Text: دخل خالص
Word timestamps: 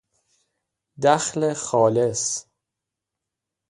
دخل 1.03 1.53
خالص 1.53 2.45